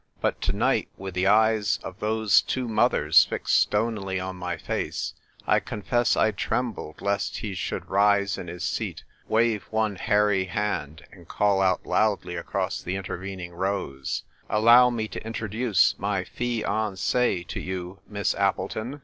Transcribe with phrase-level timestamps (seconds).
[0.19, 5.13] But to night, with the eyes of those two mothers fixed stonily on my face,
[5.45, 11.05] I confess I trembled lest he should rise in his seat, wave one hairy hand,
[11.11, 16.63] and call out loudly across the inter vening rows," Allow me to introduce my fee
[16.63, 17.99] on say to you.
[18.07, 18.99] Miss Appleton!"